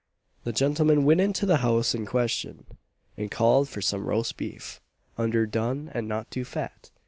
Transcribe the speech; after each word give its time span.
The 0.45 0.51
gentleman 0.51 1.05
went 1.05 1.21
into 1.21 1.45
the 1.45 1.57
house 1.57 1.93
in 1.93 2.07
question, 2.07 2.65
and 3.17 3.29
called 3.29 3.69
for 3.69 3.83
some 3.83 4.07
roast 4.07 4.35
beef, 4.35 4.81
"under 5.15 5.45
done, 5.45 5.91
and 5.93 6.07
not 6.07 6.31
too 6.31 6.43
fat." 6.43 6.89